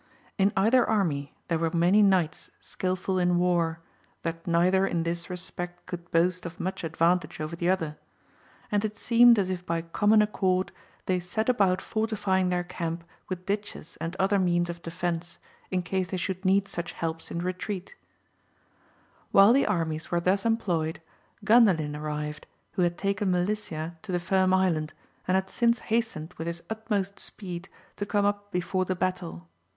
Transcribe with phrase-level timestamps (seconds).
[0.39, 3.81] In either army there were many knights skilful in war,
[4.23, 7.99] that neither in this re spect could boast of much advantage over the other;
[8.71, 10.71] and it seemed as if by common accord
[11.05, 15.37] they set about fortifying their camp with ditches and other means of defence,
[15.69, 17.93] in case they should need such helps in re treat.
[19.29, 19.37] 170 AMADIS OF GAUL.
[19.37, 21.01] While the armies were thus employed
[21.45, 24.93] Gandalin ar rived, who had taken Melicia to the Firm Island,
[25.27, 29.47] and had since hastened with his utmost speed to come up before the battle.